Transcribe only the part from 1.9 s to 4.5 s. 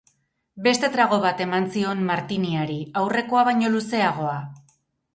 martiniari, aurrekoa baino luzeagoa.